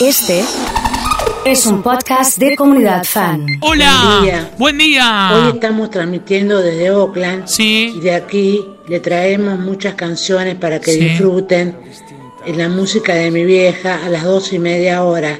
Este 0.00 0.44
es 1.44 1.66
un 1.66 1.82
podcast 1.82 2.38
de 2.38 2.56
comunidad 2.56 3.04
fan. 3.04 3.46
Hola, 3.60 3.92
Buen 4.02 4.22
día. 4.24 4.50
buen 4.58 4.78
día. 4.78 5.30
Hoy 5.34 5.48
estamos 5.54 5.90
transmitiendo 5.90 6.58
desde 6.60 6.90
Oakland 6.90 7.46
Sí. 7.46 7.94
y 7.96 8.00
de 8.00 8.14
aquí 8.14 8.66
le 8.86 9.00
traemos 9.00 9.58
muchas 9.58 9.94
canciones 9.94 10.54
para 10.56 10.80
que 10.80 10.92
Sí. 10.92 11.00
disfruten 11.00 11.76
en 12.46 12.58
la 12.58 12.68
música 12.68 13.14
de 13.14 13.30
mi 13.30 13.44
vieja 13.44 13.98
a 14.04 14.08
las 14.08 14.24
dos 14.24 14.52
y 14.52 14.58
media 14.58 15.02
hora. 15.04 15.38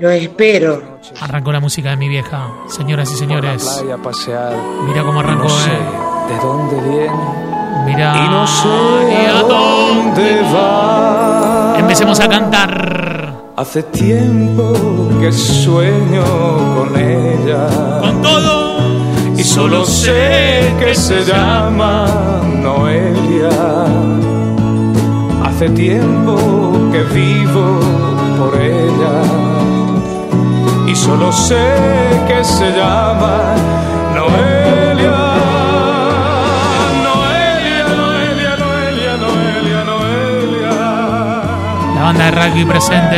Los 0.00 0.12
espero. 0.12 0.98
Arrancó 1.20 1.52
la 1.52 1.60
música 1.60 1.90
de 1.90 1.96
mi 1.96 2.08
vieja, 2.08 2.48
señoras 2.68 3.10
y 3.12 3.16
señores. 3.16 3.62
playa 3.78 3.94
a 3.94 3.98
pasear. 3.98 4.56
Mira 4.86 5.02
cómo 5.04 5.20
arrancó, 5.20 5.44
no 5.44 5.48
sé 5.50 5.70
eh. 5.70 6.32
de 6.32 6.36
dónde 6.40 6.88
viene 6.88 7.12
Mira. 7.86 8.14
y 8.16 8.28
no 8.30 8.46
sé 8.46 8.68
¿Y 9.12 9.26
a 9.26 9.38
a 9.38 9.42
dónde 9.42 10.40
va. 10.54 11.74
Empecemos 11.78 12.18
a 12.20 12.28
cantar. 12.28 13.23
Hace 13.56 13.84
tiempo 13.84 14.72
que 15.20 15.30
sueño 15.30 16.24
con 16.76 16.96
ella 16.98 18.00
Con 18.00 18.20
todo. 18.20 18.78
y 19.36 19.44
solo 19.44 19.84
sé 19.84 20.72
que 20.80 20.92
se 20.94 21.24
llama 21.24 22.06
Noelia. 22.62 23.50
Hace 25.44 25.68
tiempo 25.70 26.36
que 26.90 27.02
vivo 27.14 27.78
por 28.38 28.60
ella 28.60 29.22
y 30.88 30.96
solo 30.96 31.30
sé 31.30 31.64
que 32.26 32.42
se 32.42 32.72
llama 32.72 33.54
Noelia. 34.16 34.83
Banda 42.14 42.30
de 42.30 42.48
rugby 42.50 42.64
presente. 42.64 43.16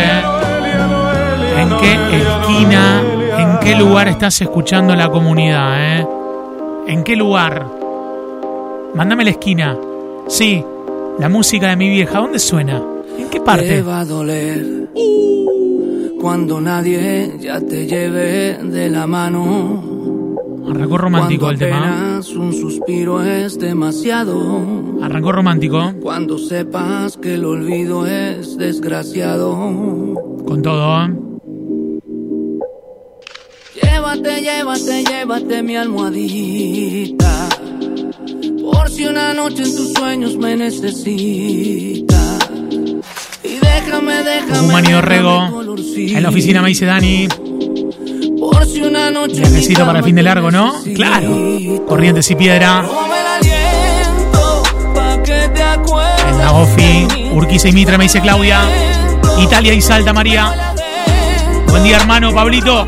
¿En 1.58 1.68
qué 1.78 1.92
esquina, 2.18 3.02
en 3.38 3.58
qué 3.60 3.76
lugar 3.76 4.08
estás 4.08 4.40
escuchando 4.40 4.94
la 4.94 5.10
comunidad, 5.10 5.98
eh? 6.00 6.06
¿En 6.88 7.02
qué 7.04 7.16
lugar? 7.16 7.66
Mándame 8.94 9.24
la 9.24 9.30
esquina. 9.30 9.76
Sí, 10.28 10.64
la 11.18 11.28
música 11.28 11.68
de 11.68 11.76
mi 11.76 11.88
vieja, 11.88 12.18
¿dónde 12.18 12.38
suena? 12.38 12.82
¿En 13.18 13.28
qué 13.28 13.38
Te 13.38 13.44
parte? 13.44 13.82
va 13.82 14.00
a 14.00 14.04
doler 14.04 14.88
cuando 16.20 16.60
nadie 16.60 17.34
ya 17.40 17.60
te 17.60 17.86
lleve 17.86 18.58
de 18.62 18.88
la 18.90 19.06
mano. 19.06 19.82
Arrancó 20.68 20.98
romántico 20.98 21.50
el 21.50 21.58
tema. 21.58 22.20
un 22.36 22.52
suspiro 22.52 23.22
es 23.22 23.58
demasiado. 23.58 24.98
Arrancó 25.02 25.32
romántico. 25.32 25.92
Cuando 26.00 26.38
sepas 26.38 27.16
que 27.16 27.34
el 27.34 27.44
olvido 27.44 28.06
es 28.06 28.56
desgraciado. 28.56 29.54
Con 30.46 30.62
todo. 30.62 31.08
Llévate, 33.80 34.40
llévate, 34.40 35.04
llévate 35.04 35.62
mi 35.62 35.76
almohadita. 35.76 37.48
Por 38.72 38.90
si 38.90 39.06
una 39.06 39.34
noche 39.34 39.62
en 39.62 39.76
tus 39.76 39.92
sueños 39.92 40.36
me 40.36 40.56
necesitas. 40.56 42.38
Y 43.44 43.58
déjame, 43.60 44.22
déjame. 44.22 44.66
Déjame 44.66 44.92
Dorrego. 44.92 45.50
colorcito. 45.52 46.16
En 46.16 46.22
la 46.22 46.28
oficina 46.30 46.62
me 46.62 46.68
dice 46.68 46.86
Dani. 46.86 47.28
Necesito 48.80 49.86
para 49.86 49.98
el 49.98 50.04
fin 50.04 50.16
de 50.16 50.22
largo, 50.22 50.50
¿no? 50.50 50.82
Claro. 50.94 51.58
Corrientes 51.86 52.30
y 52.30 52.34
piedra. 52.34 52.84
En 56.28 56.38
la 56.38 56.52
Ofi. 56.52 57.06
Urquiza 57.32 57.68
y 57.68 57.72
Mitra 57.72 57.98
me 57.98 58.04
dice 58.04 58.20
Claudia. 58.20 58.60
Italia 59.38 59.72
y 59.72 59.80
Salta 59.80 60.12
María. 60.12 60.74
Buen 61.68 61.84
día 61.84 61.96
hermano 61.96 62.32
Pablito. 62.32 62.86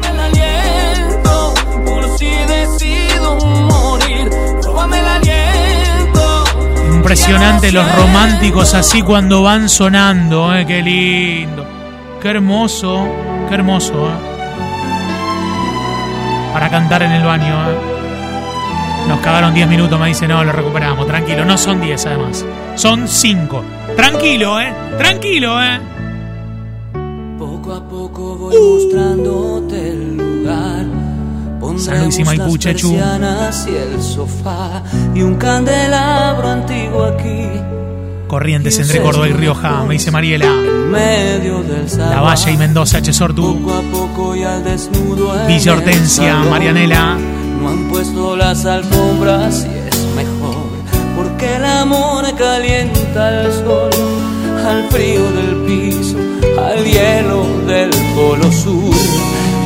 Impresionante 6.95 7.73
los 7.73 7.97
románticos 7.97 8.75
así 8.75 9.03
cuando 9.03 9.43
van 9.43 9.69
sonando, 9.69 10.55
¿eh? 10.55 10.67
Qué 10.67 10.83
lindo. 10.83 11.67
Qué 12.21 12.29
hermoso. 12.29 13.07
Qué 13.49 13.55
hermoso, 13.55 14.09
¿eh? 14.09 14.38
Para 16.59 16.71
cantar 16.71 17.05
en 17.05 17.13
el 17.13 17.23
baño, 17.23 17.55
¿eh? 17.71 19.07
Nos 19.07 19.21
cagaron 19.21 19.55
10 19.55 19.69
minutos, 19.69 19.97
me 20.01 20.09
dice, 20.09 20.27
no, 20.27 20.43
lo 20.43 20.51
recuperamos, 20.51 21.07
tranquilo. 21.07 21.45
No 21.45 21.57
son 21.57 21.81
10 21.81 22.07
además, 22.07 22.45
son 22.75 23.07
5. 23.07 23.65
Tranquilo, 23.95 24.61
¿eh? 24.61 24.75
Tranquilo, 24.99 25.63
¿eh? 25.63 25.79
Poco 27.39 27.75
a 27.75 27.89
poco 27.89 28.35
voy 28.35 28.57
mostrándote 28.57 29.91
el 29.91 30.17
lugar. 30.17 30.85
Pondremos 31.61 32.19
Maipú, 32.25 32.57
las 33.21 33.69
y 33.69 33.77
el 33.77 34.03
sofá 34.03 34.83
y 35.15 35.23
un 35.23 35.37
candelabro 35.37 36.49
antiguo 36.49 37.05
aquí 37.05 37.78
Corrientes 38.29 38.79
entre 38.79 39.01
Córdoba 39.03 39.29
y 39.29 39.33
Rioja, 39.33 39.85
me 39.85 39.95
dice 39.95 40.11
Mariela. 40.11 40.47
La. 41.97 42.21
Valle 42.21 42.53
y 42.53 42.57
Mendoza, 42.57 43.03
Chesortu. 43.03 43.59
Villa 45.47 45.73
Hortensia. 45.73 46.37
Marianela. 46.51 47.17
No 47.61 47.71
han 47.71 47.89
puesto 47.89 48.37
las 48.37 48.65
alfombras 48.67 49.67
y 49.67 49.89
es 49.89 50.07
mejor 50.15 50.69
porque 51.17 51.57
el 51.57 51.65
amor 51.65 52.25
calienta 52.37 53.43
el 53.43 53.53
sol 53.53 53.91
al 54.65 54.89
frío 54.89 55.25
del 55.33 55.57
piso, 55.67 56.17
al 56.63 56.85
hielo 56.85 57.45
del 57.67 57.91
polo 58.15 58.53
sur. 58.53 58.95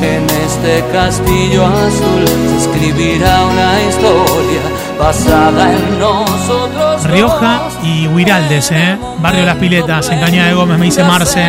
En 0.01 0.23
este 0.25 0.83
castillo 0.91 1.65
azul 1.65 2.25
se 2.27 2.57
escribirá 2.57 3.45
una 3.45 3.83
historia 3.83 4.61
basada 4.97 5.73
en 5.73 5.99
nosotros. 5.99 7.03
Rioja 7.03 7.61
y 7.83 8.07
Huiraldes, 8.07 8.71
¿eh? 8.71 8.97
Barrio 9.19 9.45
Las 9.45 9.57
Piletas, 9.57 10.09
en 10.09 10.19
Cañada 10.19 10.49
de 10.49 10.53
Gómez, 10.53 10.77
me 10.77 10.85
dice 10.85 11.03
Marce. 11.03 11.43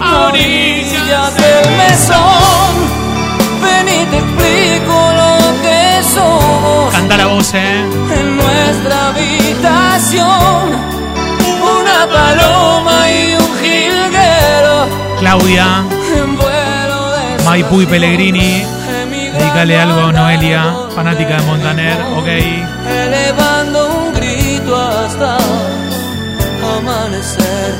A 0.00 0.26
orillas 0.26 1.34
del 1.36 1.76
mesón 1.78 2.74
Ven 3.62 3.88
y 3.88 4.04
te 4.06 4.18
explico 4.18 4.92
lo 4.92 5.62
que 5.62 6.02
somos 6.14 6.92
Canta 6.92 7.16
la 7.16 7.26
voz, 7.26 7.54
¿eh? 7.54 7.80
En 8.14 8.36
nuestra 8.36 9.08
habitación 9.08 10.74
Una 11.62 12.06
paloma 12.12 13.10
y 13.10 13.34
un 13.36 13.58
jilguero 13.58 14.86
Claudia, 15.18 15.82
En 16.14 16.36
vuelo 16.36 17.12
de 17.12 17.44
Maipú 17.44 17.80
y 17.80 17.86
Pellegrini. 17.86 18.75
Dedícale 19.56 19.80
algo 19.80 20.00
a 20.02 20.12
Noelia, 20.12 20.74
fanática 20.94 21.40
de 21.40 21.46
Montaner, 21.46 21.98
ok. 22.14 22.28
Elevando 22.90 23.88
un 23.88 24.12
grito 24.12 24.76
hasta 24.76 25.38
amanecer 26.76 27.74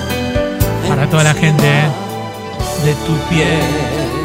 Para 0.89 1.07
toda 1.11 1.25
la 1.25 1.35
gente. 1.35 1.67
De 2.83 2.95
tu 3.07 3.15
piel. 3.29 3.61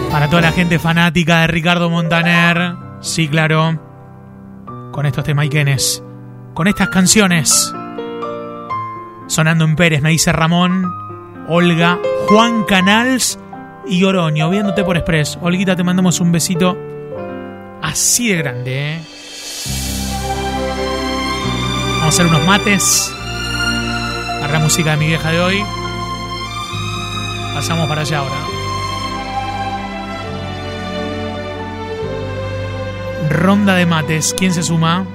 Para 0.10 0.30
toda 0.30 0.44
la 0.44 0.54
gente 0.54 0.80
fanática 0.80 1.42
de 1.42 1.48
Ricardo 1.48 1.90
Montaner. 1.90 2.76
Sí, 3.02 3.28
claro. 3.28 3.78
Con 4.94 5.06
estos 5.06 5.26
temaiquenes. 5.26 6.02
Con 6.54 6.68
estas 6.68 6.88
canciones. 6.88 7.76
Sonando 9.28 9.66
en 9.66 9.76
Pérez, 9.76 10.02
me 10.02 10.12
dice 10.12 10.32
Ramón, 10.32 10.90
Olga, 11.50 12.00
Juan 12.30 12.64
Canals 12.64 13.38
y 13.86 14.06
Oroño. 14.06 14.50
Viéndote 14.50 14.86
por 14.86 14.96
Express. 14.96 15.38
Olguita, 15.42 15.76
te 15.76 15.84
mandamos 15.84 16.22
un 16.22 16.32
besito 16.32 16.78
así 17.82 18.30
de 18.30 18.38
grande, 18.38 18.94
¿eh? 18.94 19.02
Vamos 22.00 22.06
a 22.06 22.08
hacer 22.08 22.26
unos 22.26 22.46
mates. 22.46 23.14
La 24.52 24.60
música 24.60 24.92
de 24.92 24.98
mi 24.98 25.08
vieja 25.08 25.32
de 25.32 25.40
hoy. 25.40 25.64
Pasamos 27.54 27.88
para 27.88 28.02
allá 28.02 28.20
ahora. 28.20 28.36
Ronda 33.30 33.76
de 33.76 33.86
mates. 33.86 34.36
¿Quién 34.38 34.54
se 34.54 34.62
suma? 34.62 35.06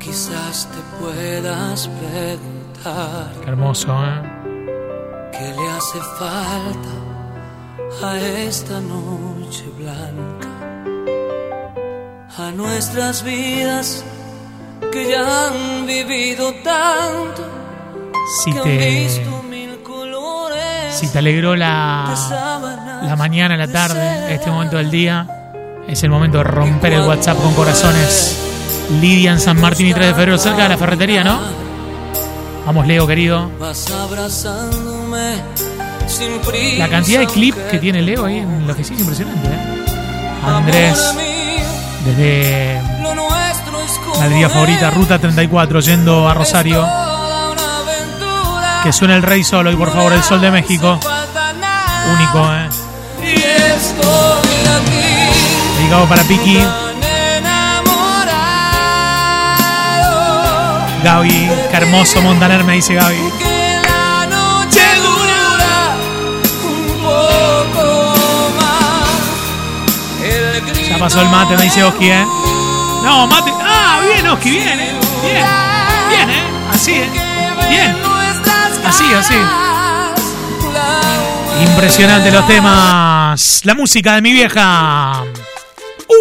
Quizás 0.00 0.68
te 0.72 0.80
puedas 1.00 1.88
preguntar 1.88 3.32
Qué 3.42 3.50
hermoso, 3.50 3.94
¿eh? 4.04 4.22
qué 5.32 5.54
le 5.56 5.70
hace 5.70 5.98
falta 6.18 6.94
a 8.02 8.18
esta 8.18 8.80
noche 8.80 9.64
blanca, 9.78 10.48
a 12.36 12.50
nuestras 12.50 13.22
vidas 13.22 14.04
que 14.92 15.10
ya 15.10 15.48
han 15.48 15.86
vivido 15.86 16.52
tanto, 16.64 17.46
Si 18.42 18.52
que 18.52 18.58
han 18.58 18.64
te, 18.64 18.90
visto 18.90 19.42
mil 19.48 19.82
colores. 19.82 20.94
si 20.94 21.08
te 21.08 21.18
alegró 21.18 21.54
la, 21.54 22.14
sábanas, 22.16 23.04
la 23.04 23.16
mañana, 23.16 23.56
la 23.56 23.66
de 23.66 23.72
tarde, 23.72 24.34
este 24.34 24.50
momento 24.50 24.76
del 24.76 24.90
día, 24.90 25.26
es 25.86 26.02
el 26.02 26.10
momento 26.10 26.38
de 26.38 26.44
romper 26.44 26.94
el 26.94 27.02
WhatsApp 27.02 27.38
con 27.38 27.54
corazones. 27.54 28.40
Lidia 29.00 29.32
en 29.32 29.40
San 29.40 29.60
Martín 29.60 29.86
y 29.86 29.94
3 29.94 30.08
de 30.08 30.14
febrero, 30.14 30.38
cerca 30.38 30.64
de 30.64 30.68
la 30.70 30.76
ferretería, 30.76 31.24
¿no? 31.24 31.38
Vamos, 32.66 32.86
Leo, 32.86 33.06
querido. 33.06 33.50
Vas 33.58 33.90
abrazándome 33.90 35.36
sin 36.06 36.38
prisa. 36.40 36.78
La 36.78 36.88
cantidad 36.88 37.20
de 37.20 37.26
clips 37.26 37.58
que 37.70 37.78
tiene 37.78 38.02
Leo 38.02 38.24
ahí 38.26 38.38
en 38.38 38.66
lo 38.66 38.74
que 38.74 38.84
sí 38.84 38.94
es 38.94 39.00
impresionante, 39.00 39.48
¿eh? 39.48 39.84
Andrés, 40.44 41.14
desde 42.04 42.80
la 44.18 44.24
alegría 44.24 44.48
favorita. 44.48 44.90
Ruta 44.90 45.18
34, 45.18 45.80
yendo 45.80 46.28
a 46.28 46.34
Rosario. 46.34 46.86
Que 48.82 48.92
suene 48.92 49.14
el 49.14 49.22
rey 49.22 49.42
solo 49.42 49.72
y 49.72 49.76
por 49.76 49.92
favor 49.92 50.12
el 50.12 50.22
sol 50.22 50.40
de 50.40 50.50
México. 50.50 50.98
Único, 52.12 52.52
¿eh? 52.52 52.68
Dedicado 55.78 56.06
para 56.06 56.22
Piki. 56.24 56.58
Gaby. 61.02 61.50
Qué 61.70 61.76
hermoso 61.76 62.22
Montaner, 62.22 62.64
me 62.64 62.74
dice 62.74 62.94
Gaby. 62.94 63.53
Pasó 71.04 71.20
el 71.20 71.28
mate, 71.28 71.54
me 71.58 71.64
dice 71.64 71.84
Oski, 71.84 72.08
¿eh? 72.08 72.24
No, 73.02 73.26
mate. 73.26 73.52
Ah, 73.60 74.00
bien, 74.08 74.26
Oski, 74.26 74.52
bien, 74.52 74.80
¿eh? 74.80 74.92
Bien, 75.22 75.44
bien, 76.08 76.30
¿eh? 76.30 76.42
Así, 76.72 76.92
¿eh? 76.92 77.10
Bien. 77.68 77.94
Así, 78.86 79.04
así. 79.12 79.34
Impresionante 81.62 82.30
los 82.30 82.46
temas. 82.46 83.60
La 83.64 83.74
música 83.74 84.14
de 84.14 84.22
mi 84.22 84.32
vieja. 84.32 85.24
Uh. 86.08 86.14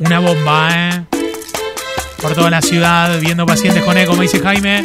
Una 0.00 0.18
bomba, 0.18 0.68
¿eh? 0.72 1.04
Por 2.20 2.34
toda 2.34 2.50
la 2.50 2.60
ciudad, 2.60 3.18
viendo 3.18 3.46
pacientes 3.46 3.82
con 3.82 3.96
eco, 3.96 4.12
me 4.12 4.24
dice 4.24 4.40
Jaime. 4.40 4.84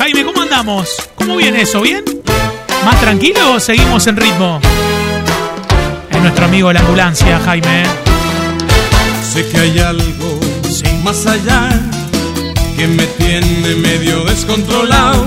Jaime, 0.00 0.24
¿cómo 0.24 0.42
andamos? 0.42 0.96
¿Cómo 1.14 1.36
viene 1.36 1.62
eso? 1.62 1.80
¿Bien? 1.80 2.19
¿Más 2.84 3.00
tranquilo 3.00 3.54
o 3.54 3.60
seguimos 3.60 4.06
en 4.06 4.16
ritmo? 4.16 4.60
Es 6.10 6.20
nuestro 6.20 6.44
amigo 6.46 6.68
de 6.68 6.74
la 6.74 6.80
ambulancia, 6.80 7.40
Jaime. 7.44 7.84
Sé 9.32 9.46
que 9.48 9.58
hay 9.58 9.78
algo 9.78 10.40
más 11.04 11.26
allá 11.26 11.68
que 12.76 12.86
me 12.86 13.06
tiene 13.06 13.74
medio 13.76 14.24
descontrolado. 14.24 15.26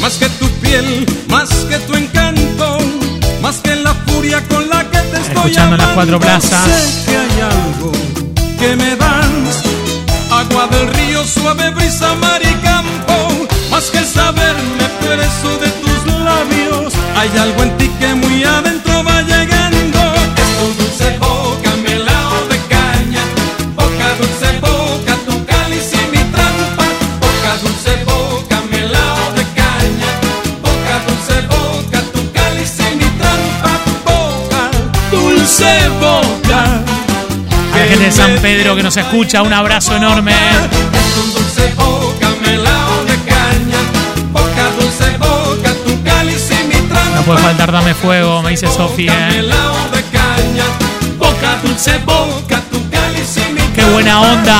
Más 0.00 0.14
que 0.14 0.28
tu 0.30 0.48
piel, 0.60 1.06
más 1.28 1.48
que 1.68 1.78
tu 1.80 1.94
encanto, 1.94 2.78
más 3.42 3.56
que 3.58 3.76
la 3.76 3.92
furia 4.06 4.42
con 4.48 4.68
la 4.68 4.84
que 4.90 4.98
te 4.98 5.16
estoy 5.18 5.36
Escuchando 5.36 5.76
las 5.76 5.88
cuatro 5.88 6.16
amando. 6.16 6.20
plazas. 6.40 6.66
Sé 6.66 7.10
que 7.10 7.16
hay 7.16 7.40
algo 7.40 7.92
que 8.58 8.76
me 8.76 8.96
das, 8.96 9.62
agua 10.30 10.66
del 10.68 10.88
río, 10.94 11.24
suave 11.24 11.70
brisa, 11.70 12.14
mar 12.14 12.40
y 12.42 12.54
campo. 12.64 13.46
Más 13.70 13.84
que 13.90 14.02
saberme 14.04 14.84
preso 15.00 15.58
de 15.58 15.68
labios, 16.30 16.92
hay 17.16 17.30
algo 17.38 17.62
en 17.62 17.76
ti 17.78 17.88
que 18.00 18.14
muy 18.14 18.44
adentro 18.44 18.92
va 19.08 19.22
llegando. 19.22 20.00
Es 20.42 20.50
tu 20.58 20.66
dulce 20.78 21.08
boca, 21.18 21.70
melao 21.86 22.38
de 22.52 22.58
caña, 22.74 23.24
boca 23.80 24.06
dulce 24.20 24.50
boca, 24.66 25.12
tu 25.26 25.34
cáliz 25.50 25.86
y 26.00 26.02
mi 26.12 26.22
trampa. 26.34 26.86
Boca 27.24 27.52
dulce 27.62 27.92
boca, 28.12 28.56
melao 28.72 29.24
de 29.38 29.44
caña, 29.60 30.10
boca 30.66 30.94
dulce 31.06 31.36
boca, 31.54 31.98
tu 32.14 32.20
cáliz 32.36 32.72
y 32.86 32.88
mi 33.00 33.08
trampa. 33.20 33.72
Boca 34.08 34.62
dulce 35.14 35.72
boca. 36.06 36.60
A 37.74 37.78
la 37.78 37.86
gente 37.90 38.04
de 38.06 38.12
San 38.12 38.32
Pedro 38.44 38.76
que 38.76 38.82
nos 38.82 38.96
escucha, 38.96 39.42
un 39.42 39.52
abrazo 39.52 39.96
enorme. 39.96 40.34
Es 41.00 41.12
un 41.22 41.28
dulce 41.34 41.64
boca, 41.76 42.19
No 47.20 47.26
puede 47.26 47.40
faltar 47.40 47.70
Dame 47.70 47.92
Fuego, 47.92 48.40
me 48.40 48.48
dice 48.48 48.66
Sofía. 48.66 49.12
Mi 53.52 53.60
¡Qué 53.74 53.84
buena 53.92 54.20
onda! 54.22 54.54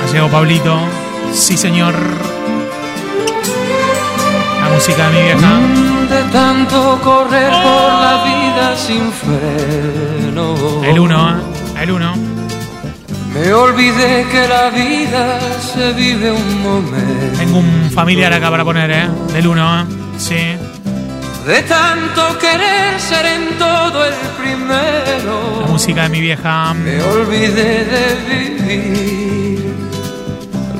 Ha 0.00 0.06
llegado 0.10 0.30
Pablito. 0.30 0.78
Sí, 1.34 1.58
señor. 1.58 1.94
La 4.62 4.70
música 4.70 5.10
de 5.10 5.18
mi 5.18 5.22
vieja. 5.22 5.60
De 6.08 6.22
tanto 6.32 6.98
correr 7.04 7.50
por 7.50 7.92
la 7.92 8.24
vida 8.24 8.74
sin 8.74 9.12
freno. 9.12 10.82
El 10.82 10.98
uno, 10.98 11.30
¿eh? 11.30 11.82
El 11.82 11.90
uno. 11.90 12.23
Me 13.34 13.52
olvidé 13.52 14.26
que 14.30 14.46
la 14.48 14.70
vida 14.70 15.38
se 15.60 15.92
vive 15.92 16.30
un 16.30 16.62
momento. 16.62 17.38
Tengo 17.38 17.58
un 17.58 17.90
familiar 17.92 18.32
acá 18.32 18.50
para 18.50 18.64
poner, 18.64 18.90
¿eh? 18.90 19.08
Del 19.32 19.46
uno, 19.48 19.80
¿eh? 19.80 19.84
Sí. 20.18 20.36
De 21.46 21.62
tanto 21.62 22.38
querer 22.38 22.98
ser 23.00 23.26
en 23.26 23.58
todo 23.58 24.04
el 24.04 24.12
La 24.12 24.36
primero. 24.38 25.64
música 25.68 26.04
de 26.04 26.08
mi 26.10 26.20
vieja. 26.20 26.72
Me 26.74 27.02
olvidé 27.02 27.84
de 27.84 28.14
vivir 28.56 29.74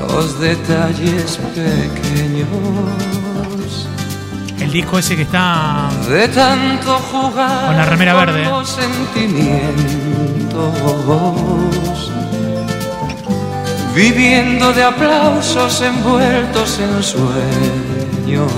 los 0.09 0.39
detalles 0.41 1.39
pequeños. 1.55 2.49
El 4.61 4.71
disco 4.73 4.99
ese 4.99 5.17
que 5.17 5.23
está. 5.23 5.89
De 6.09 6.29
tanto 6.29 6.99
jugar 7.11 7.67
Con 7.67 7.77
la 7.77 7.85
remera 7.85 8.15
con 8.15 8.27
verde. 8.27 8.45
los 8.45 8.69
sentimientos. 8.71 10.73
Viviendo 13.95 14.73
de 14.73 14.83
aplausos 14.83 15.81
envueltos 15.83 16.81
en 16.81 17.03
sueños. 17.03 18.51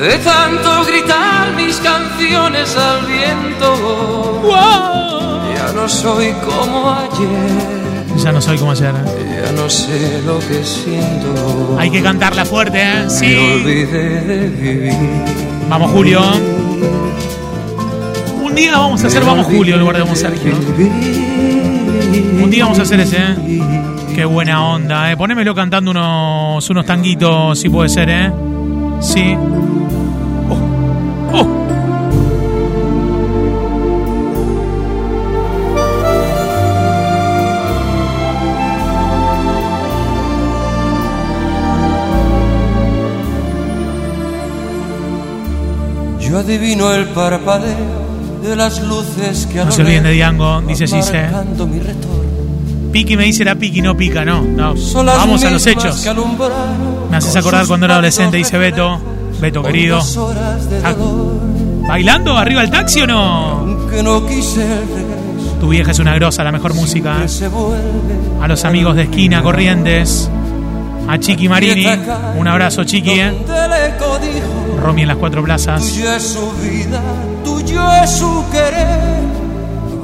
De 0.00 0.16
tanto 0.18 0.84
gritar 0.86 1.52
mis 1.56 1.76
canciones 1.78 2.76
al 2.76 3.06
viento. 3.06 4.42
Ya 5.56 5.72
no 5.74 5.88
soy 5.88 6.32
como 6.44 6.90
ayer. 6.90 7.80
Ya 8.22 8.32
no 8.32 8.40
soy 8.40 8.58
como 8.58 8.72
ayer. 8.72 8.94
¿eh? 8.94 9.42
Ya 9.46 9.52
no 9.52 9.68
sé 9.68 10.22
lo 10.24 10.38
que 10.38 10.64
siento. 10.64 11.76
Hay 11.78 11.90
que 11.90 12.00
cantarla 12.02 12.44
fuerte, 12.44 12.80
¿eh? 12.80 13.02
Me 13.04 13.10
Sí. 13.10 13.36
olvidé 13.36 14.20
de 14.22 14.48
vivir. 14.48 14.94
Vamos, 15.68 15.90
Julio. 15.90 16.20
Un 18.40 18.54
día 18.54 18.78
vamos 18.78 19.02
a 19.04 19.06
hacer 19.08 19.24
Vamos, 19.24 19.46
Julio 19.46 19.74
en 19.74 19.80
lugar 19.80 19.96
de 19.96 20.02
Vamos, 20.02 20.18
Sergio. 20.18 20.52
Un 22.12 22.50
día 22.50 22.64
vamos 22.64 22.78
a 22.80 22.82
hacer 22.82 22.98
ese, 23.00 23.16
¿eh? 23.18 23.62
Qué 24.14 24.24
buena 24.24 24.66
onda, 24.66 25.12
¿eh? 25.12 25.16
Ponémelo 25.16 25.54
cantando 25.54 25.92
unos, 25.92 26.68
unos 26.68 26.84
tanguitos, 26.84 27.58
si 27.58 27.68
puede 27.68 27.88
ser, 27.88 28.10
¿eh? 28.10 28.32
Sí. 29.00 29.36
Oh. 30.48 30.58
Oh. 31.32 31.46
Yo 46.20 46.38
adivino 46.38 46.92
el 46.92 47.06
parpadeo 47.06 48.09
de 48.42 48.56
las 48.56 48.80
luces 48.82 49.46
que 49.46 49.64
No 49.64 49.70
se 49.70 49.82
olviden 49.82 50.04
de 50.04 50.12
Diango, 50.12 50.60
dice 50.62 50.86
Gise. 50.86 51.28
Piki 52.92 53.16
me 53.16 53.24
dice 53.24 53.44
la 53.44 53.54
Piki, 53.54 53.82
no 53.82 53.96
pica, 53.96 54.24
no. 54.24 54.42
no. 54.42 54.74
Vamos 55.04 55.44
a 55.44 55.50
los 55.50 55.66
hechos. 55.66 56.04
Me 57.10 57.16
haces 57.16 57.36
acordar 57.36 57.66
cuando 57.66 57.86
era 57.86 57.94
adolescente, 57.94 58.36
dice 58.36 58.58
Beto. 58.58 59.00
Beto, 59.40 59.62
querido. 59.62 60.00
Ah. 60.84 60.94
¿Bailando 61.86 62.36
arriba 62.36 62.62
el 62.62 62.70
taxi 62.70 63.02
o 63.02 63.06
no? 63.06 63.88
Tu 65.60 65.68
vieja 65.68 65.90
es 65.90 65.98
una 65.98 66.14
grosa, 66.14 66.44
la 66.44 66.52
mejor 66.52 66.74
música. 66.74 67.18
vuelve 67.50 68.40
A 68.40 68.48
los 68.48 68.64
amigos 68.64 68.96
de 68.96 69.02
esquina, 69.02 69.42
Corrientes. 69.42 70.30
A 71.08 71.18
Chiqui 71.18 71.48
Marini. 71.48 71.86
Un 72.36 72.48
abrazo, 72.48 72.84
Chiqui, 72.84 73.20
¿eh? 73.20 73.32
Romy 74.80 75.02
en 75.02 75.08
las 75.08 75.16
cuatro 75.16 75.42
plazas. 75.42 75.82
Tuyo 77.60 77.92
es 78.02 78.10
su 78.10 78.44
querer. 78.50 79.20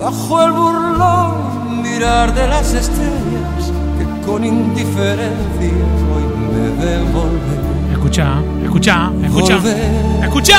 Bajo 0.01 0.43
el 0.43 0.53
burlón 0.53 1.83
mirar 1.83 2.35
de 2.35 2.47
las 2.49 2.75
estrellas 2.75 3.73
que 3.99 4.27
con 4.27 4.45
indiferencia 4.45 5.79
hoy 6.13 6.27
me 6.53 6.85
ven 6.85 7.13
volver. 7.15 7.93
Escucha, 7.93 8.43
escucha, 8.63 9.11
escucha. 9.23 9.57
Volver. 9.57 10.23
Escucha. 10.23 10.59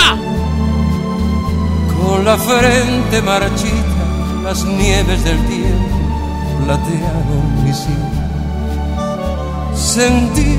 Con 2.02 2.26
la 2.26 2.36
frente 2.36 3.22
marchita, 3.22 4.04
las 4.44 4.66
nieves 4.66 5.24
del 5.24 5.38
tiempo 5.46 6.66
platearon 6.66 7.64
mi 7.64 7.74
sien. 7.74 8.08
Sentí 9.76 10.58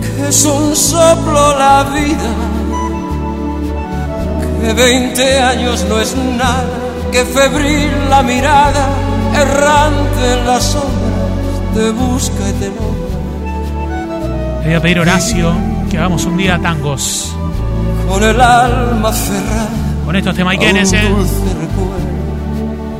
que 0.00 0.28
es 0.28 0.44
un 0.46 0.74
soplo 0.74 1.58
la 1.58 1.84
vida, 1.94 2.32
de 4.62 4.72
veinte 4.72 5.38
años 5.40 5.84
no 5.88 6.00
es 6.00 6.16
nada 6.16 6.64
que 7.12 7.24
febril 7.24 7.90
la 8.10 8.22
mirada 8.22 8.88
errante 9.34 10.32
en 10.38 10.46
las 10.46 10.64
sombras 10.64 11.06
te 11.76 11.90
busca 11.90 12.48
y 12.48 12.52
te 12.54 12.68
nombra. 12.70 13.06
Le 14.60 14.66
voy 14.66 14.74
a 14.74 14.80
pedir 14.80 14.98
a 14.98 15.02
Horacio 15.02 15.54
que 15.90 15.98
hagamos 15.98 16.24
un 16.24 16.36
día 16.38 16.58
tangos. 16.58 17.36
Con 18.08 18.22
el 18.22 18.40
alma 18.40 19.12
cerrada. 19.12 19.68
Con 20.04 20.16
estos 20.16 20.34
temaiquenes, 20.36 20.92
eh. 20.92 21.02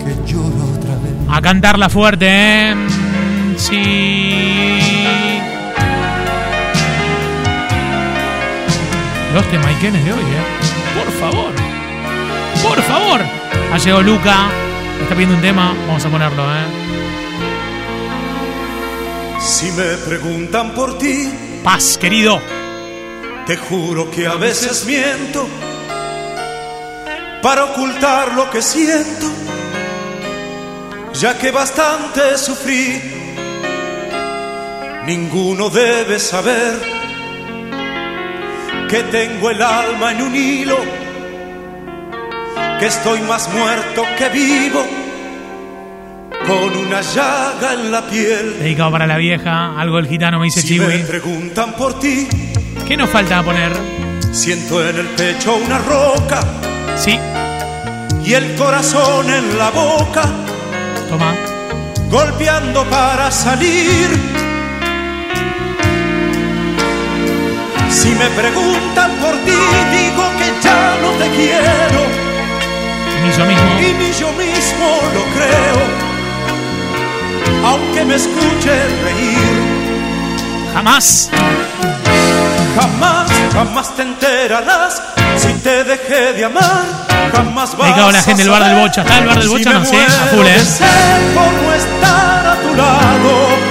que 0.05 0.33
llora 0.33 0.65
otra 0.77 0.95
vez. 0.97 1.15
A 1.31 1.41
cantarla 1.41 1.89
fuerte, 1.89 2.27
eh. 2.29 2.75
Sí. 3.57 4.79
Los 9.33 9.51
temaiquenes 9.51 10.05
de 10.05 10.13
hoy, 10.13 10.21
eh. 10.21 10.56
Por 11.21 11.31
favor. 11.31 11.53
Por 12.63 12.83
favor. 12.83 13.21
Ha 13.73 13.79
llegado 13.79 14.03
Luca. 14.03 14.49
Está 15.03 15.15
pidiendo 15.15 15.37
un 15.37 15.43
tema. 15.43 15.75
Vamos 15.87 16.05
a 16.05 16.09
ponerlo, 16.09 16.43
eh. 16.43 16.67
Si 19.41 19.71
me 19.73 19.97
preguntan 20.09 20.73
por 20.73 20.99
ti, 20.99 21.29
Paz, 21.63 21.97
querido. 21.99 22.41
te 23.47 23.57
juro 23.57 24.11
que 24.11 24.27
a 24.27 24.35
veces 24.35 24.85
miento 24.87 25.47
para 27.43 27.65
ocultar 27.65 28.35
lo 28.35 28.51
que 28.51 28.61
siento, 28.61 29.27
ya 31.15 31.39
que 31.39 31.51
bastante 31.53 32.37
sufrí. 32.39 33.01
Ninguno 35.07 35.71
debe 35.71 36.19
saber 36.19 36.75
que 38.89 39.03
tengo 39.05 39.51
el 39.51 39.63
alma 39.63 40.11
en 40.13 40.23
un 40.23 40.35
hilo, 40.35 40.79
estoy 42.87 43.21
más 43.23 43.53
muerto 43.53 44.05
que 44.19 44.29
vivo, 44.29 44.85
con 46.47 46.77
una 46.77 47.01
llaga 47.01 47.75
en 47.75 47.91
la 47.91 48.03
piel. 48.07 48.57
Dedicado 48.61 48.93
para 48.93 49.07
la 49.07 49.17
vieja. 49.17 49.79
Algo 49.79 49.97
del 49.97 50.07
gitano 50.07 50.39
me 50.39 50.45
dice 50.47 50.63
Si 50.63 50.79
me 50.79 50.87
Chiwi. 50.87 51.03
preguntan 51.05 51.73
por 51.75 51.99
ti, 51.99 52.29
¿Qué 52.87 52.97
nos 52.97 53.11
falta 53.11 53.43
poner? 53.43 53.73
siento 54.33 54.87
en 54.87 54.97
el 54.99 55.07
pecho 55.07 55.57
una 55.57 55.79
roca 55.79 56.41
Sí, 56.97 57.19
y 58.25 58.33
el 58.35 58.55
corazón 58.55 59.29
en 59.31 59.59
la 59.59 59.71
boca, 59.71 60.23
toma. 61.09 61.35
golpeando 62.11 62.85
para 62.85 63.31
salir. 63.31 64.09
Si 67.91 68.09
me 68.11 68.27
preguntan 68.31 69.11
por 69.23 69.33
ti, 69.45 69.51
digo 69.51 70.25
que 70.39 70.53
ya 70.63 70.97
no 71.03 71.11
te 71.13 71.29
quiero 71.37 72.06
Ni 73.23 73.33
yo 73.33 73.45
mismo. 73.45 73.81
y 73.81 73.93
ni 73.95 74.13
yo 74.13 74.33
mismo 74.33 75.01
lo 75.15 75.23
creo, 75.35 75.79
aunque 77.65 78.05
me 78.05 78.15
escuchen 78.15 78.89
reír. 79.05 79.57
Jamás. 80.75 81.31
Jamás, 82.77 83.31
jamás 83.53 83.97
te 83.97 84.03
enterarás 84.03 85.03
si 85.39 85.53
te 85.63 85.85
dejé 85.85 86.35
de 86.35 86.45
amar. 86.45 86.85
Jamás 87.35 87.77
vas 87.77 87.87
Dedicado 87.89 88.09
a 88.09 88.13
la 88.13 88.23
gente 88.23 88.43
del 88.43 88.51
bar 88.51 88.65
del 88.65 88.77
Bocha. 88.77 89.01
¿Está 89.03 89.19
el 89.19 89.27
bar 89.27 89.35
del 89.39 89.49
si 89.49 89.49
Bocha? 89.49 89.71
me 89.73 89.79
No 89.79 89.85
sé, 89.87 89.97
a 89.97 90.27
full, 90.27 90.47
¿eh? 90.47 90.63
por 91.35 91.53
no 91.63 91.73
estar 91.75 92.47
a 92.47 92.57
tu 92.57 92.75
lado. 92.77 93.66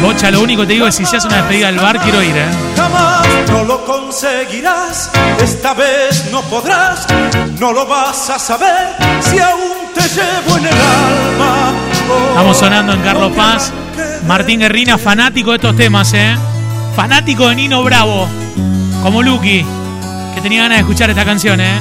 Bocha, 0.00 0.30
lo 0.30 0.40
único 0.42 0.62
que 0.62 0.68
te 0.68 0.72
digo 0.74 0.86
es 0.86 0.94
si 0.94 1.04
se 1.04 1.16
hace 1.16 1.26
una 1.26 1.38
despedida 1.38 1.66
del 1.66 1.80
bar, 1.80 1.98
quiero 2.00 2.22
ir, 2.22 2.36
¿eh? 2.36 2.48
jamás 2.76 3.26
no 3.48 3.64
lo 3.64 3.84
conseguirás. 3.84 5.10
Esta 5.42 5.74
vez 5.74 6.28
no 6.30 6.42
podrás, 6.42 7.06
no 7.58 7.72
lo 7.72 7.86
vas 7.86 8.30
a 8.30 8.38
saber 8.38 8.94
si 9.20 9.38
aún 9.38 9.92
te 9.94 10.02
llevo 10.02 10.58
en 10.58 10.66
el 10.66 10.72
alma. 10.72 11.72
Oh, 12.10 12.28
Estamos 12.30 12.56
sonando 12.56 12.92
en 12.92 13.00
Carlos 13.02 13.32
Paz. 13.36 13.72
Martín 14.26 14.60
Guerrina, 14.60 14.98
fanático 14.98 15.50
de 15.50 15.56
estos 15.56 15.76
temas, 15.76 16.12
¿eh? 16.14 16.36
Fanático 16.94 17.48
de 17.48 17.54
Nino 17.56 17.82
Bravo. 17.82 18.28
Como 19.02 19.22
Lucky, 19.22 19.64
que 20.34 20.40
tenía 20.40 20.62
ganas 20.62 20.78
de 20.78 20.80
escuchar 20.80 21.10
esta 21.10 21.24
canción, 21.24 21.60
¿eh? 21.60 21.78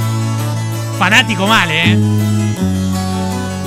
Fanático 0.97 1.47
mal, 1.47 1.69
¿eh? 1.71 1.97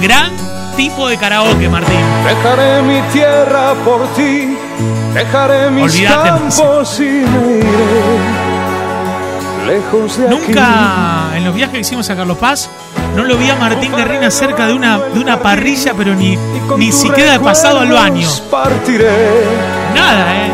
Gran 0.00 0.47
tipo 0.78 1.08
de 1.08 1.16
karaoke, 1.18 1.68
Martín. 1.68 1.96
Dejaré 2.24 2.82
mi 2.82 3.00
tierra 3.12 3.74
por 3.84 4.06
ti, 4.14 4.56
dejaré 5.12 5.70
mis 5.70 5.92
Olvídate, 5.92 6.28
campos 6.28 7.00
y 7.00 7.02
me 7.02 7.58
iré 7.58 8.18
lejos 9.66 10.16
de 10.18 10.26
aquí. 10.28 10.34
Nunca 10.36 11.30
en 11.36 11.44
los 11.44 11.54
viajes 11.54 11.74
que 11.74 11.80
hicimos 11.80 12.08
a 12.10 12.16
Carlos 12.16 12.38
Paz, 12.38 12.70
no 13.16 13.24
lo 13.24 13.36
vi 13.36 13.50
a 13.50 13.56
Martín 13.56 13.92
Guerrina 13.94 14.30
cerca 14.30 14.66
de 14.68 14.72
una, 14.74 14.98
de 14.98 15.18
una 15.20 15.40
parrilla, 15.40 15.94
pero 15.96 16.14
ni, 16.14 16.38
ni 16.76 16.92
siquiera 16.92 17.32
de 17.32 17.40
pasado 17.40 17.80
al 17.80 17.90
baño. 17.92 18.28
Partiré 18.50 19.42
Nada, 19.94 20.32
¿eh? 20.36 20.52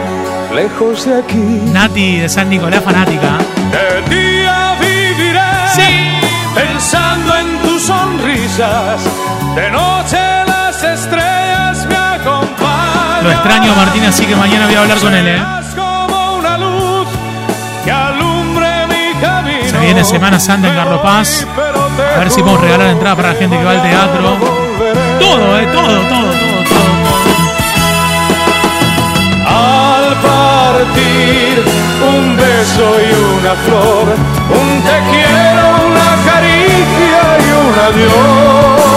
lejos 0.55 1.05
de 1.05 1.19
aquí. 1.19 1.37
Nati 1.73 2.21
de 2.21 2.29
San 2.31 2.49
Nicolás, 2.49 2.83
fanática. 2.83 3.37
De 3.71 4.15
día 4.15 4.75
viviré 4.81 5.41
Sí. 5.75 6.19
pensando 6.55 7.37
en 7.37 7.59
tus 7.59 7.83
sonrisas. 7.83 9.03
De 9.55 9.71
noche 9.71 10.19
las 10.47 10.83
estrellas 10.83 11.87
me 11.87 11.97
acompañan. 11.97 13.23
Lo 13.23 13.31
extraño 13.31 13.73
a 13.73 13.77
Martín, 13.77 14.05
así 14.05 14.27
que 14.27 14.35
mañana 14.35 14.67
voy 14.67 14.75
a 14.75 14.81
hablar 14.81 14.99
con 14.99 15.15
él, 15.15 15.29
¿eh? 15.29 15.43
Como 15.77 16.37
una 16.39 16.59
luz 16.59 17.07
que 17.85 17.93
alumbre 17.93 18.87
mi 18.89 19.15
camino. 19.21 19.69
Se 19.69 19.79
viene 19.79 20.05
Semana 20.05 20.41
Santa 20.41 20.69
en 20.69 20.75
Carlos 20.75 21.01
Paz. 21.01 21.47
A 22.17 22.19
ver 22.19 22.31
si 22.31 22.41
podemos 22.41 22.63
regalar 22.63 22.89
entrada 22.89 23.15
para 23.15 23.29
la 23.33 23.39
gente 23.39 23.57
que 23.57 23.65
va 23.65 23.71
al 23.71 23.83
teatro. 23.83 24.37
Todo, 25.21 25.59
¿eh? 25.59 25.67
Todo, 25.73 25.87
todo, 25.87 26.33
todo, 26.33 26.65
todo. 26.69 26.85
Al 29.47 30.15
partir, 30.21 31.65
un 32.03 32.37
beso 32.37 32.97
y 33.01 33.13
una 33.39 33.55
flor, 33.65 34.17
un 34.51 34.83
te 34.83 34.99
quiero, 35.11 35.65
una 35.87 36.11
caricia 36.27 37.23
y 37.39 37.53
un 37.53 37.75
adiós. 37.87 38.94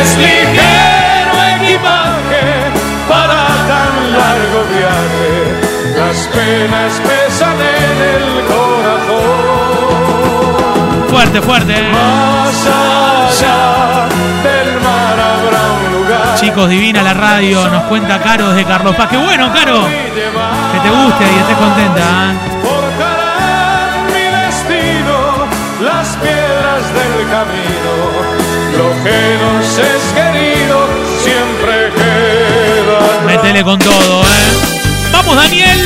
Es 0.00 0.16
ligero 0.16 1.32
equipaje 1.56 2.44
para 3.08 3.46
tan 3.70 3.92
largo 4.12 4.60
viaje, 4.72 5.32
las 5.96 6.18
penas 6.28 6.92
pesan 7.06 7.58
en 7.60 7.96
el 8.14 8.26
corazón. 8.46 9.52
Fuerte, 11.08 11.38
fuerte. 11.42 11.74
Más 11.92 12.66
allá 12.66 14.08
del 14.42 14.80
mar 14.80 15.16
habrá 15.20 15.62
un 15.72 15.92
lugar. 15.92 16.34
Chicos, 16.36 16.68
divina 16.68 17.02
la 17.02 17.14
radio. 17.14 17.68
Nos 17.68 17.84
cuenta 17.84 18.20
Caro 18.22 18.48
desde 18.50 18.64
Carlos 18.64 18.96
Paz. 18.96 19.08
¡Qué 19.08 19.18
bueno, 19.18 19.52
Caro! 19.52 19.86
Que 19.86 20.80
te 20.80 20.90
guste 20.90 21.24
y 21.24 21.38
estés 21.38 21.56
contenta. 21.56 22.00
¿eh? 22.00 22.34
Mi 24.12 24.24
destino 24.44 25.46
las 25.82 26.08
piedras 26.16 26.82
del 26.94 27.28
camino. 27.30 27.71
Que 29.04 29.36
nos 29.42 29.78
es 29.78 30.02
querido 30.14 30.86
siempre 31.24 31.90
queda. 31.96 33.20
Métele 33.26 33.64
con 33.64 33.78
todo, 33.80 34.22
¿eh? 34.22 34.26
¡Vamos, 35.12 35.34
Daniel! 35.34 35.80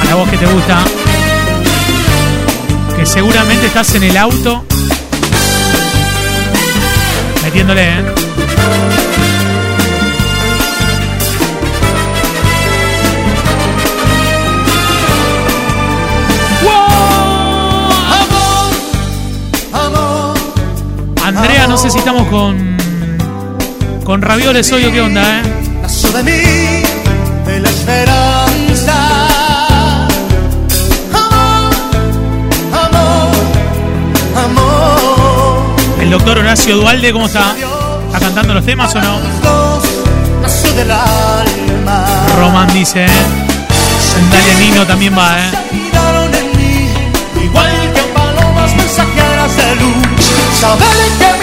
A 0.00 0.04
la 0.06 0.14
voz 0.14 0.30
que 0.30 0.38
te 0.38 0.46
gusta. 0.46 0.78
Que 2.96 3.04
seguramente 3.04 3.66
estás 3.66 3.94
en 3.94 4.04
el 4.04 4.16
auto. 4.16 4.64
Metiéndole, 7.44 7.82
¿eh? 7.82 8.04
No 21.72 21.78
sé 21.78 21.88
si 21.88 21.96
estamos 22.00 22.28
con. 22.28 22.76
Con 24.04 24.20
ravioles 24.20 24.70
hoy 24.72 24.84
o 24.84 24.92
qué 24.92 25.00
onda, 25.00 25.38
¿eh? 25.38 25.42
nació 25.80 26.12
de 26.12 26.22
mí, 26.22 26.82
de 27.46 27.60
la 27.60 27.70
esperanza. 27.70 29.26
Amor, 31.14 31.74
amor, 32.74 33.32
amor. 34.44 35.76
El 35.98 36.10
doctor 36.10 36.40
Horacio 36.40 36.76
Dualde, 36.76 37.10
¿cómo 37.10 37.24
está? 37.24 37.54
¿Está 38.06 38.20
cantando 38.20 38.52
los 38.52 38.66
temas 38.66 38.94
o 38.94 39.00
no? 39.00 39.18
Nació 40.42 40.74
del 40.74 40.90
alma. 40.90 42.26
Roman 42.38 42.70
dice, 42.74 43.06
¿eh? 43.06 43.08
Dale 44.30 44.54
Nino 44.56 44.86
también 44.86 45.16
va, 45.16 45.38
¿eh? 45.38 45.50
Igual 47.42 47.92
que 47.94 48.02
palomas 48.12 48.76
mensajeras 48.76 49.56
de 49.56 49.76
luz. 49.76 49.96
Saber 50.60 50.86
que 51.18 51.41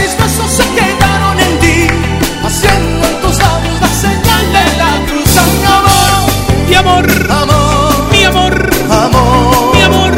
amor, 6.79 7.05
amor, 7.29 7.93
mi 8.11 8.23
amor, 8.23 8.69
amor. 8.89 9.75
mi 9.75 9.81
amor. 9.81 10.13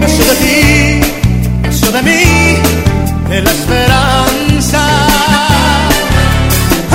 Nació 0.00 0.24
de 0.24 0.34
ti, 0.42 1.00
nació 1.62 1.92
de 1.92 2.02
mí, 2.02 2.22
de 3.28 3.42
la 3.42 3.50
esperanza. 3.50 4.80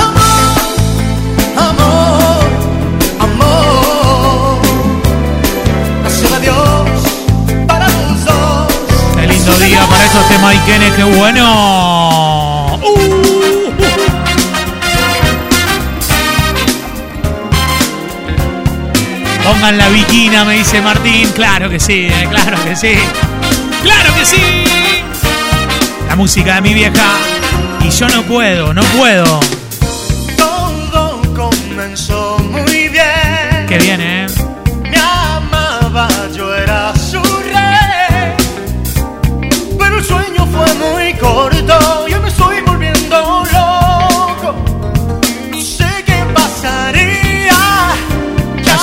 Amor, 0.07 0.59
amor, 1.67 2.45
amor. 3.27 4.59
Nació 6.03 6.29
de 6.29 6.39
Dios 6.41 6.57
para 7.67 7.87
los 7.87 8.25
dos. 8.25 8.73
Qué 9.15 9.27
lindo 9.27 9.53
día 9.59 9.81
para 9.89 10.03
estos 10.03 10.27
temas 10.29 10.55
Ikenes, 10.55 10.93
qué 10.93 11.03
bueno. 11.03 11.98
Pongan 19.49 19.79
la 19.79 19.89
viquina, 19.89 20.45
me 20.45 20.57
dice 20.57 20.79
Martín. 20.79 21.27
Claro 21.31 21.71
que 21.71 21.79
sí, 21.79 22.07
eh, 22.07 22.27
claro 22.29 22.63
que 22.63 22.75
sí. 22.75 22.93
Claro 23.81 24.13
que 24.13 24.23
sí. 24.23 24.43
La 26.07 26.15
música 26.15 26.53
de 26.55 26.61
mi 26.61 26.75
vieja. 26.75 27.17
Y 27.83 27.89
yo 27.89 28.07
no 28.09 28.21
puedo, 28.21 28.75
no 28.75 28.83
puedo. 28.83 29.39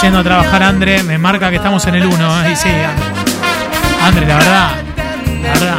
Yendo 0.07 0.21
a 0.21 0.23
trabajar 0.23 0.63
André. 0.63 1.03
Me 1.03 1.19
marca 1.19 1.51
que 1.51 1.57
estamos 1.57 1.85
en 1.87 1.97
el 1.97 2.07
1. 2.07 2.51
Y 2.51 2.57
sí, 2.57 2.69
André, 4.05 4.25
la 4.25 4.37
verdad. 4.37 4.71
La 5.43 5.53
verdad. 5.53 5.79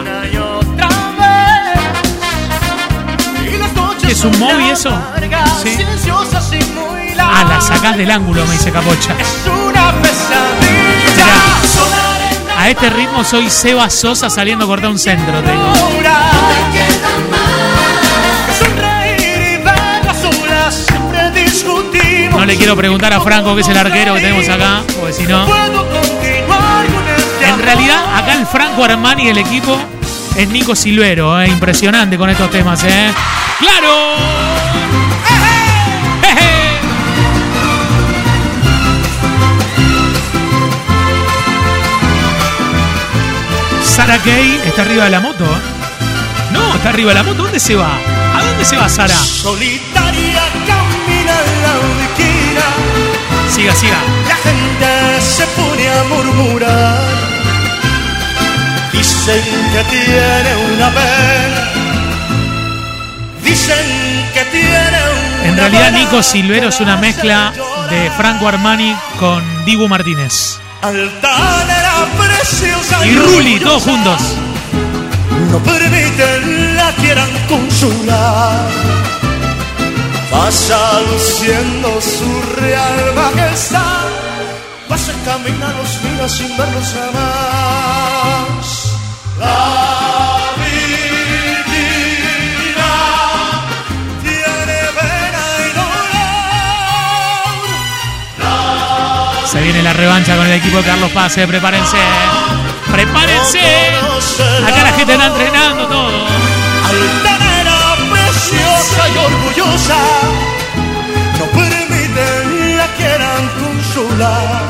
¿Es 4.09 4.25
un 4.25 4.37
móvil 4.39 4.71
eso? 4.71 4.89
Sí. 5.63 5.77
Ah, 7.19 7.45
la 7.47 7.61
sacás 7.61 7.95
del 7.97 8.11
ángulo, 8.11 8.45
me 8.47 8.53
dice 8.53 8.71
Capocha. 8.71 9.13
Mirá. 9.15 9.91
A 12.57 12.69
este 12.69 12.89
ritmo 12.89 13.23
soy 13.23 13.49
Seba 13.49 13.89
Sosa 13.89 14.29
saliendo 14.29 14.65
a 14.65 14.67
cortar 14.67 14.89
un 14.89 14.99
centro, 14.99 15.41
quiero 22.67 22.75
preguntar 22.81 23.13
a 23.13 23.21
Franco, 23.21 23.55
que 23.55 23.61
es 23.61 23.67
el 23.69 23.77
arquero 23.77 24.15
que 24.15 24.19
tenemos 24.19 24.49
acá, 24.49 24.83
porque 24.99 25.13
si 25.13 25.23
no. 25.23 25.47
En 27.41 27.59
realidad, 27.59 28.17
acá 28.17 28.33
el 28.33 28.45
Franco 28.45 28.83
Armani 28.83 29.27
del 29.27 29.37
equipo 29.37 29.79
es 30.35 30.49
Nico 30.49 30.75
Silvero, 30.75 31.41
¿eh? 31.41 31.47
impresionante 31.47 32.17
con 32.17 32.29
estos 32.29 32.51
temas, 32.51 32.83
¿eh? 32.83 33.13
¡Claro! 33.59 34.15
¡Jeje! 36.21 36.79
Sara 43.81 44.17
Kay 44.17 44.61
está 44.65 44.81
arriba 44.81 45.05
de 45.05 45.11
la 45.11 45.21
moto. 45.21 45.45
¿eh? 45.45 46.51
No, 46.51 46.75
está 46.75 46.89
arriba 46.89 47.11
de 47.11 47.15
la 47.15 47.23
moto. 47.23 47.43
¿Dónde 47.43 47.61
se 47.61 47.75
va? 47.75 47.97
¿A 48.35 48.43
dónde 48.43 48.65
se 48.65 48.75
va 48.75 48.89
Sara? 48.89 49.15
Solitaria 49.15 49.86
Siga, 53.57 53.73
siga. 53.73 53.97
La 54.27 54.35
gente 54.35 55.19
se 55.19 55.43
pone 55.47 55.89
a 55.89 56.03
murmurar. 56.03 56.99
Dicen 58.93 59.41
que 59.73 59.83
tiene 59.89 60.75
una 60.75 60.89
pena. 60.91 61.71
Dicen 63.43 64.29
que 64.35 64.45
tiene 64.51 64.99
una 65.39 65.45
En 65.45 65.57
realidad, 65.57 65.91
Nico 65.91 66.21
Silvero 66.21 66.69
es 66.69 66.79
una 66.81 66.97
mezcla 66.97 67.51
de 67.89 68.11
Franco 68.11 68.47
Armani 68.47 68.95
con 69.19 69.43
Dibu 69.65 69.87
Martínez. 69.87 70.59
Altanera 70.83 72.05
preciosa 72.15 73.07
Y 73.07 73.15
Ruli, 73.15 73.59
todos 73.59 73.81
juntos. 73.81 74.21
No 75.51 75.57
permiten 75.63 76.75
la 76.75 76.91
quieran 76.91 77.29
consolar. 77.49 78.67
Pasa 80.31 81.01
luciendo 81.09 82.01
su 82.01 82.41
real 82.59 83.13
majestad. 83.15 84.07
Pasa 84.89 85.13
camina 85.25 85.73
los 85.73 86.01
mira 86.03 86.27
sin 86.29 86.55
verlos 86.57 86.93
jamás. 86.93 88.65
La 89.39 90.49
divina 90.57 91.73
tiene 94.21 94.79
pena 94.99 95.43
y 95.65 95.69
dolor. 98.41 99.47
Se 99.49 99.61
viene 99.61 99.81
la 99.81 99.93
revancha 99.93 100.35
con 100.35 100.45
el 100.47 100.53
equipo 100.53 100.77
de 100.77 100.83
Carlos 100.83 101.11
Pase. 101.11 101.47
Prepárense. 101.47 101.97
Prepárense. 102.91 103.61
Acá 104.65 104.83
la 104.83 104.93
gente 104.93 105.13
está 105.13 105.27
entrenando 105.27 105.87
todo. 105.87 106.27
Preciosa 108.87 109.09
y 109.09 109.17
orgullosa, 109.17 109.97
no 111.39 111.45
permiten 111.47 112.77
la 112.77 112.87
quieran 112.95 113.49
consolar. 113.59 114.61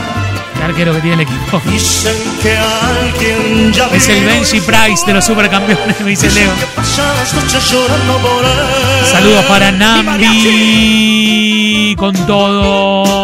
El 0.56 0.63
arquero 0.63 0.93
que 0.93 1.01
tiene 1.01 1.15
el 1.15 1.21
equipo. 1.21 1.62
Dicen 1.65 2.15
que 2.41 2.58
alguien 2.58 3.71
ya 3.73 3.89
Es 3.93 4.10
el 4.10 4.25
Benji 4.25 4.60
Price 4.62 5.06
de 5.06 5.13
los 5.13 5.23
supercampeones, 5.25 5.99
me 6.01 6.10
dice 6.10 6.32
Leo. 6.32 6.51
Saludos 9.12 9.45
para. 9.45 9.71
Nambi. 9.71 10.36
Con 11.95 12.15
todo. 12.25 13.16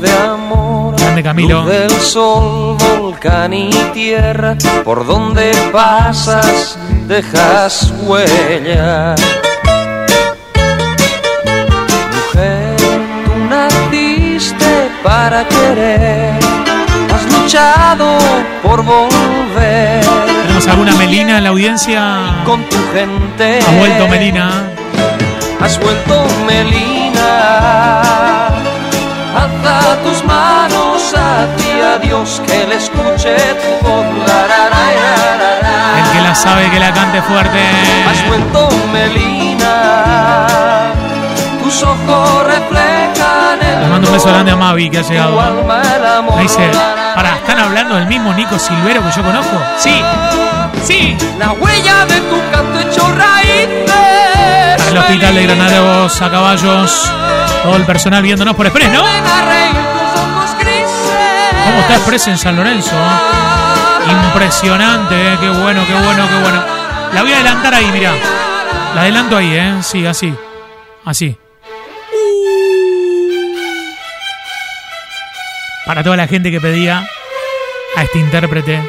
De 0.00 0.10
amor, 0.12 0.96
Grande 0.96 1.22
Camilo. 1.22 1.62
luz 1.62 1.70
del 1.70 1.90
sol, 1.90 2.76
volcán 2.98 3.52
y 3.52 3.70
tierra, 3.92 4.56
por 4.84 5.06
donde 5.06 5.52
pasas 5.72 6.78
dejas 7.06 7.92
huella. 8.02 9.14
Mujer, 12.14 12.76
tú 13.24 13.32
naciste 13.48 14.90
para 15.02 15.46
querer, 15.48 16.38
has 17.14 17.24
luchado 17.40 18.18
por 18.62 18.82
volver 18.84 20.04
¿Tenemos 20.42 20.66
alguna 20.68 20.94
Melina 20.96 21.38
en 21.38 21.44
la 21.44 21.50
audiencia? 21.50 22.42
con 22.44 22.62
tu 22.64 22.76
gente. 22.92 23.60
Ha 23.66 23.78
vuelto 23.78 24.08
Melina. 24.08 24.50
Has 25.60 25.78
vuelto 25.80 26.24
Melina. 26.46 27.20
Alza 29.36 29.96
tus 30.02 30.24
manos 30.24 31.14
hacia 31.14 31.98
Dios 31.98 32.42
que 32.46 32.66
le 32.66 32.76
escuche 32.76 33.36
tu 33.62 33.86
voz. 33.86 34.06
La, 34.26 34.46
la, 34.48 34.68
la. 34.70 35.98
El 35.98 36.04
que 36.12 36.20
la 36.20 36.34
sabe 36.34 36.68
que 36.70 36.80
la 36.80 36.92
cante 36.92 37.22
fuerte. 37.22 37.60
Has 38.08 38.26
vuelto 38.26 38.68
Melina. 38.92 40.92
Tus 41.62 41.82
ojos 41.82 42.44
reflejan 42.44 43.62
el 43.62 43.80
Le 43.82 43.88
mando 43.88 44.08
un 44.08 44.14
beso 44.14 44.28
grande 44.28 44.50
a 44.50 44.56
Mavi 44.56 44.90
que 44.90 44.98
ha 44.98 45.02
llegado. 45.02 45.36
la, 45.36 45.50
la, 45.98 46.22
para, 47.14 47.36
¿están 47.36 47.58
hablando 47.58 47.94
del 47.96 48.06
mismo 48.06 48.32
Nico 48.34 48.58
Silvero 48.58 49.02
que 49.02 49.10
yo 49.14 49.22
conozco? 49.22 49.56
Sí, 49.78 50.02
sí. 50.82 51.16
La 51.38 51.52
huella 51.52 52.04
de 52.06 52.20
tu 52.22 52.40
canto 52.50 52.80
hecho 52.80 53.06
raíces. 53.12 53.89
Al 54.90 54.98
hospital 54.98 55.34
de 55.34 55.42
Granados 55.44 56.20
a 56.20 56.30
caballos. 56.30 57.12
Todo 57.62 57.76
el 57.76 57.86
personal 57.86 58.22
viéndonos 58.22 58.54
por 58.56 58.66
Express, 58.66 58.90
¿no? 58.90 59.02
¿Cómo 61.64 61.80
está 61.80 61.96
Express 61.96 62.28
en 62.28 62.38
San 62.38 62.56
Lorenzo? 62.56 62.90
eh? 62.96 64.10
Impresionante, 64.26 65.14
¿eh? 65.14 65.36
Qué 65.40 65.48
bueno, 65.48 65.84
qué 65.86 65.94
bueno, 65.94 66.28
qué 66.28 66.40
bueno. 66.42 66.64
La 67.12 67.22
voy 67.22 67.32
a 67.32 67.36
adelantar 67.36 67.74
ahí, 67.74 67.86
mira. 67.92 68.12
La 68.94 69.02
adelanto 69.02 69.36
ahí, 69.36 69.52
¿eh? 69.54 69.74
Sí, 69.82 70.04
así. 70.06 70.34
Así. 71.04 71.36
Para 75.86 76.02
toda 76.02 76.16
la 76.16 76.26
gente 76.26 76.50
que 76.50 76.60
pedía 76.60 77.06
a 77.96 78.02
este 78.02 78.18
intérprete 78.18 78.82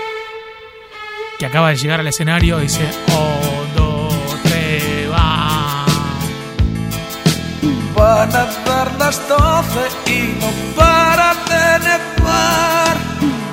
que 1.38 1.46
acaba 1.46 1.70
de 1.70 1.76
llegar 1.76 2.00
al 2.00 2.08
escenario, 2.08 2.58
dice: 2.60 2.90
Un, 3.08 3.31
Van 8.22 8.36
a 8.36 8.46
dar 8.68 8.92
las 9.00 9.20
doce 9.28 9.84
y 10.06 10.38
no 10.40 10.50
para 10.76 11.34
de 11.50 11.66
nevar. 11.88 12.96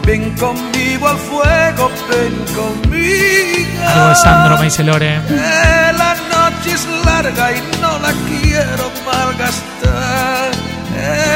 ven 0.04 0.36
conmigo 0.36 1.08
al 1.08 1.16
fuego, 1.16 1.90
ven 2.10 2.36
conmigo. 2.54 3.88
Algo 3.88 4.08
de 4.10 4.14
Sandro 4.16 4.58
me 4.58 4.64
dice 4.64 4.84
Lore. 4.84 5.22
Eh, 5.26 5.92
la 5.96 6.14
noche 6.34 6.72
es 6.74 6.86
larga 7.02 7.52
y 7.52 7.62
no 7.80 7.98
la 7.98 8.12
quiero 8.28 8.92
malgastar. 9.06 10.50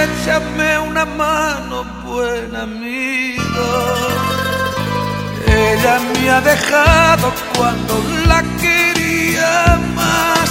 Échame 0.05 0.79
una 0.81 1.07
mano, 1.07 1.85
buen 2.05 2.55
amigo. 2.55 4.02
Ella 5.83 5.99
me 5.99 6.31
ha 6.31 6.41
dejado 6.41 7.33
cuando 7.57 7.95
la 8.29 8.41
quería 8.61 9.81
más. 9.97 10.49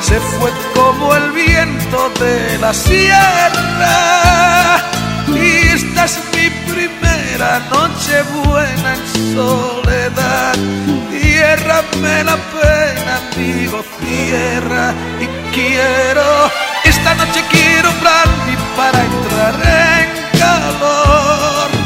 Se 0.00 0.18
fue 0.18 0.50
como 0.74 1.14
el 1.14 1.30
viento 1.30 2.10
de 2.18 2.58
la 2.58 2.74
sierra. 2.74 3.20
Y 5.28 5.68
esta 5.68 6.04
es 6.06 6.18
mi 6.34 6.50
primera 6.72 7.60
noche 7.70 8.24
buena 8.44 8.94
en 8.94 9.06
soledad. 9.36 10.56
Ciérrame 11.12 12.24
la 12.24 12.36
pena, 12.36 13.20
amigo, 13.36 13.84
cierra. 14.00 14.94
Y 15.20 15.26
quiero, 15.54 16.50
esta 16.82 17.14
noche 17.14 17.40
quiero 17.52 17.88
brandy 18.00 18.56
para 18.76 19.04
entrar 19.04 19.54
en 19.64 20.40
calor. 20.40 21.81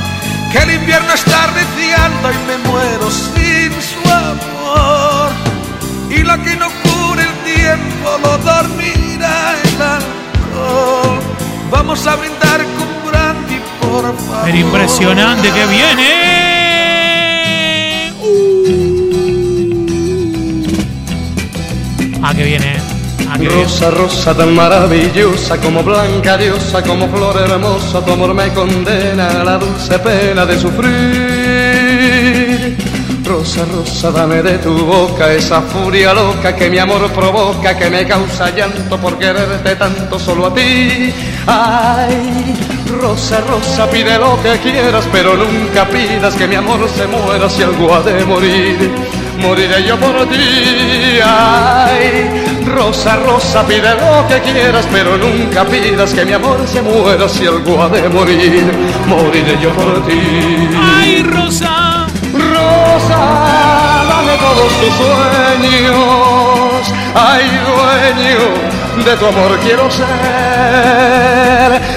Que 0.53 0.59
el 0.59 0.71
invierno 0.75 1.13
está 1.13 1.45
arreciando 1.45 2.31
y 2.31 2.39
me 2.47 2.59
muero 2.69 3.11
sin 3.11 3.73
su 3.83 4.09
amor. 4.09 5.31
Y 6.11 6.23
lo 6.23 6.43
que 6.43 6.57
no 6.57 6.69
cure 6.83 7.23
el 7.23 7.55
tiempo 7.55 8.19
lo 8.23 8.39
dormirá 8.39 9.55
el 9.65 9.83
alcohol. 9.83 11.21
Vamos 11.71 12.07
a 12.07 12.17
brindar 12.17 12.61
con 12.79 13.11
brandy, 13.11 13.61
por 13.81 14.17
favor. 14.17 14.45
Pero 14.45 14.59
impresionante 14.59 15.51
que 15.51 15.67
viene. 15.67 15.95
Viene. 15.97 16.37
Ah, 22.23 22.35
que 22.35 22.45
viene. 22.45 22.76
Rosa, 23.38 23.90
rosa 23.90 24.35
tan 24.35 24.55
maravillosa, 24.55 25.59
como 25.61 25.83
blanca 25.83 26.38
diosa, 26.38 26.83
como 26.83 27.07
flor 27.09 27.37
hermosa, 27.37 28.03
tu 28.03 28.12
amor 28.12 28.33
me 28.33 28.49
condena 28.55 29.29
a 29.29 29.44
la 29.44 29.59
dulce 29.59 29.99
pena 29.99 30.46
de 30.46 30.59
sufrir. 30.59 31.66
Rosa, 33.25 33.66
rosa, 33.66 34.11
dame 34.11 34.42
de 34.42 34.57
tu 34.59 34.72
boca 34.87 35.31
esa 35.33 35.61
furia 35.61 36.14
loca 36.14 36.57
que 36.57 36.70
mi 36.70 36.79
amor 36.79 37.11
provoca, 37.11 37.77
que 37.77 37.90
me 37.90 38.07
causa 38.07 38.49
llanto 38.51 38.96
por 38.99 39.18
quererte 39.18 39.77
tanto 39.77 40.18
solo 40.18 40.46
a 40.46 40.55
ti. 40.55 41.12
Ay, 41.46 42.55
rosa, 43.01 43.42
rosa, 43.42 43.90
pide 43.90 44.18
lo 44.18 44.40
que 44.42 44.57
quieras, 44.61 45.07
pero 45.12 45.37
nunca 45.37 45.87
pidas 45.87 46.35
que 46.35 46.46
mi 46.46 46.55
amor 46.55 46.88
se 46.88 47.07
muera 47.07 47.51
si 47.51 47.62
algo 47.62 47.94
ha 47.94 48.01
de 48.01 48.25
morir. 48.25 48.90
Moriré 49.40 49.85
yo 49.87 49.99
por 49.99 50.27
ti. 50.29 51.20
Ay, 51.22 52.46
rosa, 52.66 53.16
rosa, 53.16 53.66
pide 53.66 53.94
lo 53.94 54.26
que 54.29 54.40
quieras, 54.40 54.87
pero 54.90 55.16
nunca 55.16 55.64
pidas 55.64 56.12
que 56.12 56.24
mi 56.24 56.33
amor 56.33 56.59
se 56.66 56.83
muera 56.83 57.29
si 57.29 57.46
algo 57.46 57.83
ha 57.83 57.88
de 57.88 58.09
morir. 58.09 58.64
Moriré 59.07 59.59
yo 59.61 59.70
por 59.70 60.07
ti. 60.07 60.20
¡Ay, 60.98 61.22
Rosa! 61.22 62.07
Rosa, 62.33 63.18
dame 64.09 64.37
todos 64.38 64.72
tus 64.81 64.94
sueños. 65.00 65.96
Ay, 67.14 67.44
dueño 67.66 68.42
de 69.05 69.16
tu 69.16 69.26
amor 69.26 69.59
quiero 69.61 69.90
ser. 69.90 70.07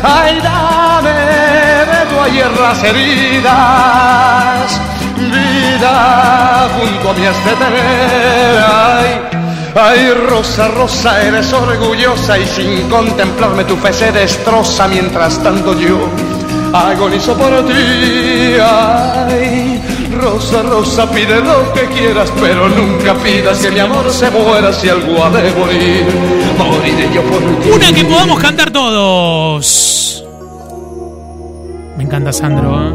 Ay, 0.04 0.40
dame 0.42 1.12
de 1.12 2.06
tu 2.10 2.20
ayer 2.22 2.52
las 2.60 2.84
heridas. 2.84 4.80
Vida 5.18 6.70
junto 6.76 7.10
a 7.10 7.14
tener. 7.14 8.64
Ay, 8.64 9.12
Ay, 9.76 10.12
Rosa, 10.30 10.68
Rosa, 10.70 11.24
eres 11.26 11.54
orgullosa 11.54 12.38
y 12.40 12.46
sin 12.46 12.90
contemplarme 12.90 13.64
tu 13.64 13.76
fe 13.78 13.94
se 13.94 14.12
destroza 14.12 14.88
mientras 14.88 15.42
tanto 15.44 15.80
yo 15.80 16.00
agonizo 16.74 17.36
por 17.38 17.66
ti. 17.66 18.56
Ay, 18.62 19.82
Rosa, 20.20 20.64
Rosa, 20.64 21.10
pide 21.12 21.40
lo 21.42 21.72
que 21.74 21.86
quieras, 21.88 22.32
pero 22.42 22.68
nunca 22.68 23.14
pidas 23.16 23.60
que 23.60 23.72
mi 23.72 23.80
amor 23.80 24.10
se 24.12 24.30
muera 24.32 24.74
si 24.74 24.90
algo 24.90 25.24
ha 25.24 25.30
de 25.30 25.52
morir. 25.52 26.06
Moriré 26.58 27.10
yo 27.14 27.22
por 27.24 27.40
ti. 27.40 27.70
Una 27.74 27.92
que 27.94 28.06
podamos 28.06 28.40
cantar 28.40 28.72
todos. 28.72 30.26
Me 31.96 32.04
encanta 32.04 32.34
Sandro. 32.34 32.82
¿eh? 32.82 32.94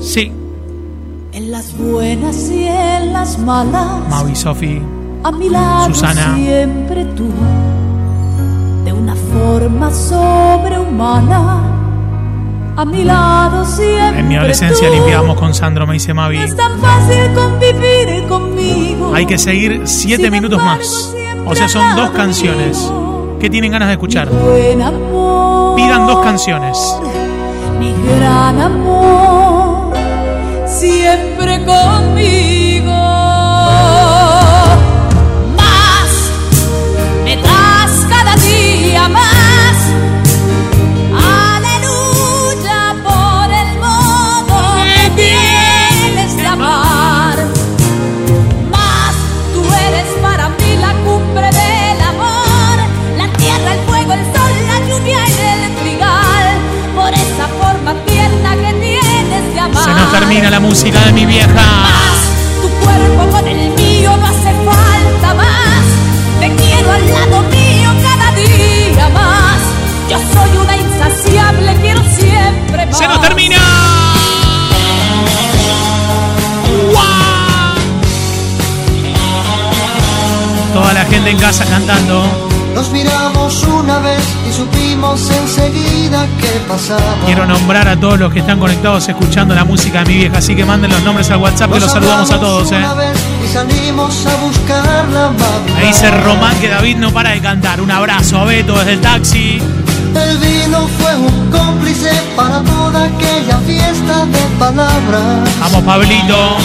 Sí, 0.00 0.32
En 1.32 1.50
las 1.50 1.76
buenas 1.76 2.36
y 2.50 2.64
en 2.66 3.12
las 3.12 3.38
malas, 3.38 4.08
Mau 4.08 4.28
y 4.28 4.34
Sofi. 4.36 4.80
A 5.24 5.32
mi 5.32 5.48
lado 5.48 5.86
Susana. 5.86 6.34
siempre 6.36 7.04
tú, 7.16 7.28
de 8.84 8.92
una 8.92 9.14
forma 9.14 9.90
sobrehumana, 9.90 11.62
a 12.76 12.84
mi 12.84 13.02
lado 13.04 13.64
siempre 13.64 14.20
En 14.20 14.28
mi 14.28 14.36
adolescencia 14.36 14.88
tú. 14.88 14.94
limpiábamos 14.94 15.36
con 15.38 15.52
Sandro, 15.54 15.86
me 15.86 15.94
dice 15.94 16.14
Mavi. 16.14 16.38
No 16.38 16.44
es 16.44 16.56
tan 16.56 16.78
fácil 16.78 17.32
convivir 17.34 18.26
conmigo. 18.28 19.12
Hay 19.14 19.26
que 19.26 19.36
seguir 19.38 19.82
siete 19.86 20.24
Sin 20.24 20.32
minutos 20.32 20.58
embargo, 20.60 20.78
más. 20.82 21.14
O 21.46 21.54
sea, 21.54 21.68
son 21.68 21.96
dos 21.96 22.10
canciones. 22.10 22.78
mío. 22.78 23.36
¿Qué 23.40 23.48
tienen 23.50 23.72
ganas 23.72 23.88
de 23.88 23.94
escuchar? 23.94 24.28
Buen 24.28 24.82
amor. 24.82 25.76
Pidan 25.76 26.06
dos 26.06 26.18
canciones. 26.24 26.78
Mi 27.78 27.92
gran 28.18 28.60
amor, 28.60 29.92
siempre 30.66 31.64
conmigo. 31.64 32.57
Termina 60.28 60.50
la 60.50 60.60
música 60.60 61.00
de 61.06 61.12
mi 61.12 61.24
vieja. 61.24 61.54
Más, 61.54 62.60
tu 62.60 62.68
cuerpo 62.84 63.30
con 63.30 63.48
el 63.48 63.70
mío 63.70 64.14
no 64.14 64.26
hace 64.26 64.52
falta 64.66 65.34
más. 65.34 65.84
Te 66.38 66.54
quiero 66.54 66.92
al 66.92 67.08
lado 67.08 67.42
mío 67.48 67.90
cada 68.02 68.32
día 68.36 69.08
más. 69.08 69.58
Yo 70.10 70.18
soy 70.18 70.56
una 70.58 70.76
insaciable, 70.76 71.74
quiero 71.80 72.02
siempre 72.14 72.84
más. 72.86 72.98
¡Se 72.98 73.08
nos 73.08 73.22
termina! 73.22 73.56
Toda 80.74 80.92
la 80.92 81.04
gente 81.06 81.30
en 81.30 81.38
casa 81.38 81.64
cantando. 81.64 82.22
Nos 82.74 82.90
miramos 82.90 83.64
una 83.88 84.00
vez 84.00 84.22
y 84.46 84.52
supimos 84.52 85.30
enseguida 85.30 86.26
qué 86.38 86.60
pasaba. 86.68 87.16
Quiero 87.24 87.46
nombrar 87.46 87.88
a 87.88 87.96
todos 87.96 88.18
los 88.18 88.30
que 88.30 88.40
están 88.40 88.58
conectados 88.58 89.08
escuchando 89.08 89.54
la 89.54 89.64
música 89.64 90.00
de 90.00 90.12
mi 90.12 90.16
vieja, 90.18 90.38
así 90.38 90.54
que 90.54 90.66
manden 90.66 90.90
los 90.90 91.02
nombres 91.02 91.30
al 91.30 91.38
WhatsApp 91.38 91.68
que 91.68 91.80
Nos 91.80 91.84
los 91.84 91.92
saludamos 91.92 92.30
a 92.30 92.38
todos, 92.38 92.68
una 92.68 92.92
eh. 92.92 92.96
vez 92.96 93.18
y 93.42 93.48
salimos 93.48 94.26
a 94.26 94.36
buscar 94.36 95.08
la 95.08 95.30
Me 95.74 95.86
dice 95.86 96.10
Román 96.10 96.54
que 96.60 96.68
David 96.68 96.98
no 96.98 97.10
para 97.12 97.30
de 97.30 97.40
cantar. 97.40 97.80
Un 97.80 97.90
abrazo 97.90 98.38
a 98.38 98.44
Beto 98.44 98.76
desde 98.76 98.92
el 98.92 99.00
taxi. 99.00 99.58
El 100.14 100.36
vino 100.36 100.86
fue 101.00 101.16
un 101.16 101.50
cómplice 101.50 102.10
para 102.36 102.60
toda 102.60 103.04
aquella 103.04 103.56
fiesta 103.66 104.26
de 104.26 104.58
palabras. 104.58 105.48
Vamos, 105.60 105.82
Pablito. 105.82 106.56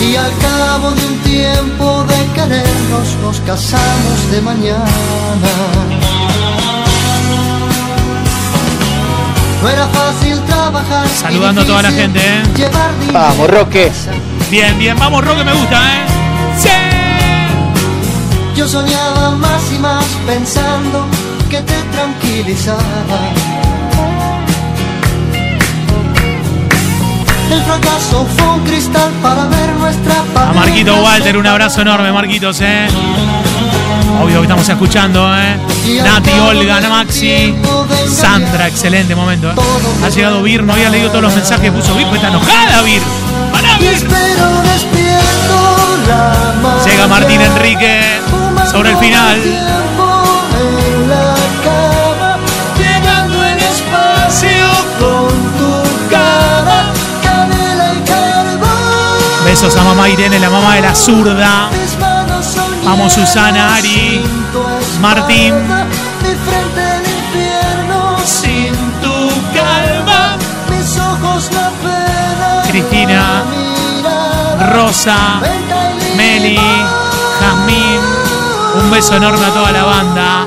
Y 0.00 0.16
al 0.16 0.32
cabo 0.38 0.90
de 0.92 1.06
un 1.06 1.18
tiempo 1.18 2.04
de 2.04 2.26
querernos, 2.34 3.16
nos 3.22 3.40
casamos 3.40 4.30
de 4.32 4.40
mañana. 4.40 5.50
No 9.62 9.68
era 9.68 9.86
fácil 9.88 10.40
trabajar. 10.46 11.06
Saludando 11.08 11.60
a 11.60 11.64
toda 11.66 11.82
la 11.82 11.90
gente, 11.90 12.18
eh. 12.18 12.42
llevar 12.56 12.98
dinero 12.98 13.18
Vamos, 13.18 13.50
Roque. 13.50 13.92
Bien, 14.50 14.78
bien, 14.78 14.98
vamos, 14.98 15.22
Roque, 15.24 15.44
me 15.44 15.52
gusta, 15.52 15.76
¿eh? 15.76 16.06
¡Sí! 16.58 16.70
Yo 18.56 18.66
soñaba 18.66 19.30
más 19.32 19.62
y 19.72 19.78
más 19.78 20.04
pensando 20.26 21.06
que 21.50 21.60
te 21.60 21.74
tranquilizaba. 21.92 22.80
El 27.50 27.62
fracaso 27.62 28.26
fue 28.36 28.48
un 28.48 28.60
cristal 28.64 29.10
para 29.22 29.46
ver 29.46 29.70
nuestra 29.74 30.14
A 30.36 30.52
Marquito 30.52 30.94
Walter, 31.02 31.36
un 31.36 31.46
abrazo 31.46 31.82
enorme, 31.82 32.12
Marquitos, 32.12 32.60
¿eh? 32.60 32.86
Obvio 34.22 34.36
que 34.36 34.42
estamos 34.42 34.68
escuchando, 34.68 35.34
¿eh? 35.36 35.56
Nati, 36.04 36.30
Olga, 36.38 36.80
Maxi, 36.88 37.54
Sandra, 38.08 38.68
excelente 38.68 39.14
momento. 39.14 39.50
¿eh? 39.50 39.54
Ha 40.04 40.08
llegado 40.10 40.42
Vir, 40.42 40.62
no 40.62 40.74
había 40.74 40.90
leído 40.90 41.08
todos 41.08 41.22
los 41.22 41.34
mensajes 41.34 41.64
que 41.64 41.72
puso 41.72 41.94
Vir, 41.94 42.06
pues 42.06 42.22
está 42.22 42.28
enojada 42.28 42.82
Vir. 42.82 43.02
¡Para 43.52 43.78
Vir! 43.78 43.98
Llega 46.84 47.06
Martín 47.08 47.40
Enrique 47.40 48.20
sobre 48.70 48.90
el 48.90 48.96
final. 48.98 49.89
Besos 59.62 59.76
a 59.76 59.84
mamá 59.84 60.08
Irene, 60.08 60.38
la 60.38 60.48
mamá 60.48 60.76
de 60.76 60.80
la 60.80 60.94
zurda. 60.94 61.68
Vamos 62.82 63.12
Susana, 63.12 63.74
Ari, 63.74 64.24
Martín. 65.02 65.54
Cristina, 72.70 73.44
Rosa, 74.72 75.42
Meli, 76.16 76.58
Jazmín. 77.38 78.00
Un 78.82 78.90
beso 78.90 79.16
enorme 79.16 79.44
a 79.44 79.50
toda 79.50 79.72
la 79.72 79.84
banda. 79.84 80.46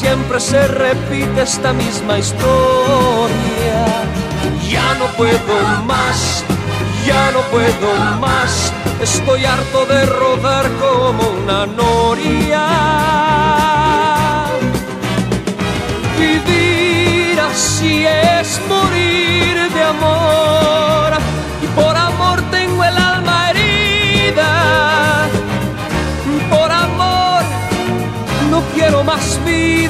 Siempre 0.00 0.40
se 0.40 0.66
repite 0.66 1.42
esta 1.42 1.74
misma 1.74 2.18
historia. 2.18 3.84
Ya 4.66 4.94
no 4.94 5.04
puedo 5.18 5.54
más, 5.84 6.42
ya 7.06 7.30
no 7.32 7.40
puedo 7.50 7.94
más. 8.18 8.72
Estoy 9.02 9.44
harto 9.44 9.84
de 9.84 10.06
rodar 10.06 10.70
como 10.80 11.22
una 11.42 11.66
noria. 11.66 12.66
Vivir 16.18 17.38
así 17.38 18.06
es 18.06 18.58
morir 18.70 19.70
de 19.70 19.82
amor. 19.84 20.39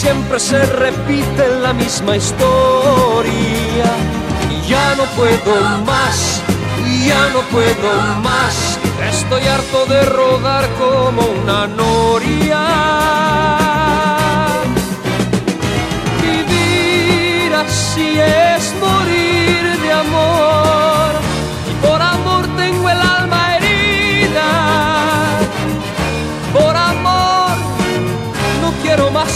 Siempre 0.00 0.38
se 0.38 0.64
repite 0.64 1.48
la 1.60 1.72
misma 1.72 2.16
historia. 2.16 3.90
Ya 4.68 4.94
no 4.94 5.02
puedo 5.16 5.54
más, 5.84 6.40
ya 7.04 7.30
no 7.34 7.40
puedo 7.50 7.92
más. 8.22 8.78
Estoy 9.10 9.42
harto 9.48 9.86
de 9.86 10.04
rodar 10.04 10.68
como 10.78 11.22
una 11.42 11.66
noria. 11.66 12.64
Vivir 16.22 17.52
así 17.56 18.20
es 18.20 18.72
morir 18.80 19.07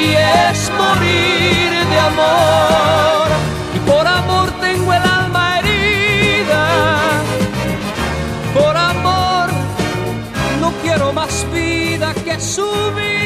y 0.00 0.14
es 0.14 0.70
morir 0.82 1.70
de 1.92 1.98
amor. 2.12 3.28
Y 3.76 3.78
por 3.90 4.06
amor 4.06 4.50
tengo 4.60 4.92
el 4.92 5.02
alma 5.02 5.58
herida. 5.58 6.64
Por 8.54 8.76
amor 8.76 9.48
no 10.60 10.72
quiero 10.82 11.12
más 11.12 11.46
vida 11.52 12.14
que 12.24 12.40
su 12.40 12.70
vida. 12.96 13.19